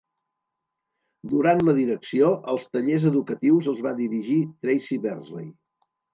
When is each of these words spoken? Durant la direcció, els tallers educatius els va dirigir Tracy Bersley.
Durant 1.33 1.61
la 1.67 1.75
direcció, 1.79 2.31
els 2.55 2.65
tallers 2.71 3.07
educatius 3.11 3.71
els 3.75 3.85
va 3.89 3.93
dirigir 4.01 4.41
Tracy 4.67 5.01
Bersley. 5.07 5.49